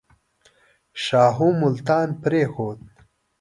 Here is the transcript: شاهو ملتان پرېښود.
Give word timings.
شاهو 1.03 1.47
ملتان 1.61 2.07
پرېښود. 2.23 2.79